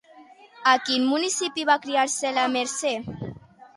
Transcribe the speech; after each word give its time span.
A 0.71 0.73
quin 0.87 1.05
municipi 1.11 1.65
va 1.71 1.77
criar-se 1.85 2.33
la 2.39 2.47
Mercè? 2.59 2.95